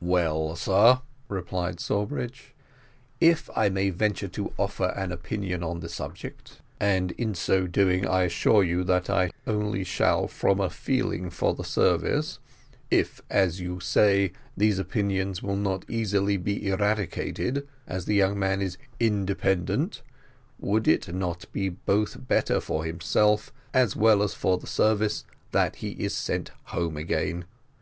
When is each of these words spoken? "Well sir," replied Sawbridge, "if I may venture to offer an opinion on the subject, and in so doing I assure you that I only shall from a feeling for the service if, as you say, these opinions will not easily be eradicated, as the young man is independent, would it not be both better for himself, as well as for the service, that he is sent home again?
"Well 0.00 0.56
sir," 0.56 1.02
replied 1.28 1.78
Sawbridge, 1.78 2.54
"if 3.20 3.50
I 3.54 3.68
may 3.68 3.90
venture 3.90 4.28
to 4.28 4.54
offer 4.56 4.94
an 4.96 5.12
opinion 5.12 5.62
on 5.62 5.80
the 5.80 5.90
subject, 5.90 6.60
and 6.80 7.10
in 7.18 7.34
so 7.34 7.66
doing 7.66 8.06
I 8.08 8.22
assure 8.22 8.64
you 8.64 8.82
that 8.84 9.10
I 9.10 9.30
only 9.46 9.84
shall 9.84 10.26
from 10.26 10.58
a 10.58 10.70
feeling 10.70 11.28
for 11.28 11.52
the 11.54 11.64
service 11.64 12.38
if, 12.90 13.20
as 13.28 13.60
you 13.60 13.78
say, 13.78 14.32
these 14.56 14.78
opinions 14.78 15.42
will 15.42 15.54
not 15.58 15.84
easily 15.86 16.38
be 16.38 16.66
eradicated, 16.68 17.68
as 17.86 18.06
the 18.06 18.14
young 18.14 18.38
man 18.38 18.62
is 18.62 18.78
independent, 18.98 20.00
would 20.58 20.88
it 20.88 21.14
not 21.14 21.44
be 21.52 21.68
both 21.68 22.26
better 22.26 22.58
for 22.58 22.86
himself, 22.86 23.52
as 23.74 23.94
well 23.94 24.22
as 24.22 24.32
for 24.32 24.56
the 24.56 24.66
service, 24.66 25.26
that 25.52 25.76
he 25.76 25.90
is 25.90 26.14
sent 26.16 26.52
home 26.68 26.96
again? 26.96 27.44